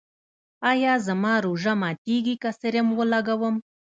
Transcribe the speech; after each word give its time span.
ایا 0.71 0.93
زما 1.07 1.33
روژه 1.45 1.73
ماتیږي 1.81 2.35
که 2.41 2.49
سیروم 2.59 2.87
ولګوم؟ 2.93 3.55